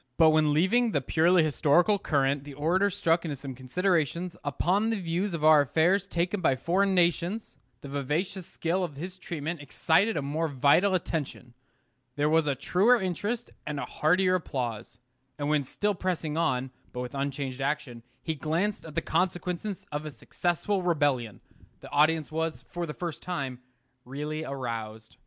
[0.17, 4.99] But when leaving the purely historical current the orator struck into some considerations upon the
[4.99, 10.17] views of our affairs taken by foreign nations, the vivacious skill of his treatment excited
[10.17, 11.53] a more vital attention.
[12.15, 14.97] There was a truer interest and a heartier applause.
[15.37, 20.07] And when still pressing on, but with unchanged action, he glanced at the consequences of
[20.07, 21.41] a successful rebellion,
[21.81, 23.59] the audience was, for the first time,
[24.05, 25.17] really aroused.